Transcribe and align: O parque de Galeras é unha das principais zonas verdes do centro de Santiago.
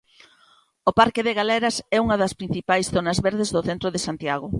O 0.89 0.91
parque 0.99 1.25
de 1.27 1.37
Galeras 1.39 1.75
é 1.95 1.97
unha 2.05 2.19
das 2.21 2.33
principais 2.39 2.85
zonas 2.95 3.17
verdes 3.27 3.49
do 3.55 3.61
centro 3.69 3.89
de 3.91 4.03
Santiago. 4.07 4.47